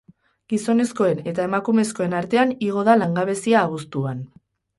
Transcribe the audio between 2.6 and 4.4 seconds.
igo da langabezia abuztuan.